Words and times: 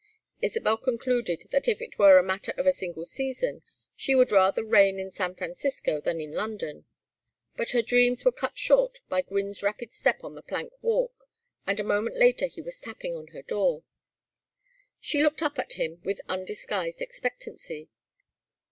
Isabel 0.41 0.77
concluded 0.77 1.43
that 1.51 1.67
if 1.67 1.79
it 1.79 1.99
were 1.99 2.17
a 2.17 2.23
matter 2.23 2.53
of 2.57 2.65
a 2.65 2.71
single 2.71 3.05
season, 3.05 3.61
she 3.95 4.15
would 4.15 4.31
rather 4.31 4.63
reign 4.63 4.99
in 4.99 5.11
San 5.11 5.35
Francisco 5.35 6.01
than 6.01 6.19
in 6.19 6.31
London 6.31 6.85
but 7.55 7.69
her 7.69 7.83
dreams 7.83 8.25
were 8.25 8.31
cut 8.31 8.57
short 8.57 9.01
by 9.09 9.21
Gwynne's 9.21 9.61
rapid 9.61 9.93
step 9.93 10.23
on 10.23 10.33
the 10.33 10.41
plank 10.41 10.73
walk, 10.81 11.29
and 11.67 11.79
a 11.79 11.83
moment 11.83 12.17
later 12.17 12.47
he 12.47 12.63
was 12.63 12.79
tapping 12.79 13.13
on 13.15 13.27
her 13.27 13.43
door. 13.43 13.83
She 14.99 15.21
looked 15.21 15.43
up 15.43 15.59
at 15.59 15.73
him 15.73 16.01
with 16.03 16.19
undisguised 16.27 16.99
expectancy. 17.03 17.91